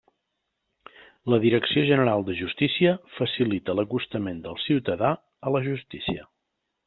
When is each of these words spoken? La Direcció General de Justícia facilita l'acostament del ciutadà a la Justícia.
La 1.33 1.37
Direcció 1.43 1.83
General 1.89 2.23
de 2.29 2.37
Justícia 2.39 2.95
facilita 3.19 3.77
l'acostament 3.81 4.41
del 4.49 4.59
ciutadà 4.65 5.15
a 5.51 5.57
la 5.57 5.65
Justícia. 5.71 6.27